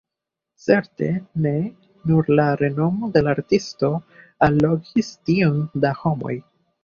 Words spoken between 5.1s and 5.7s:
tiom